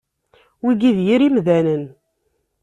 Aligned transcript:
Wigi 0.63 0.91
d 0.97 0.99
yir 1.05 1.21
imdanen. 1.27 1.83